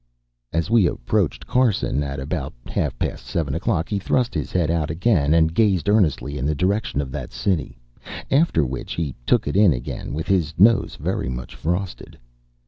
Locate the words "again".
4.89-5.31, 9.73-10.15